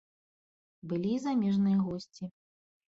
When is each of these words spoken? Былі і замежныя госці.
Былі 0.93 1.11
і 1.19 1.21
замежныя 1.27 1.77
госці. 1.87 2.23